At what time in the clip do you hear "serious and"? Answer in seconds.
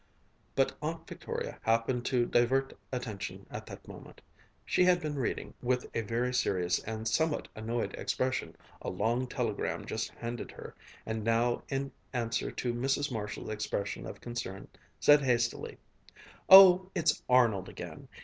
6.33-7.07